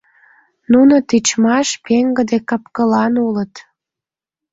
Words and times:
Нуно 0.71 0.95
тичмаш, 1.09 1.67
пеҥгыде 1.85 2.37
капкылан 2.49 3.13
улыт. 3.27 3.53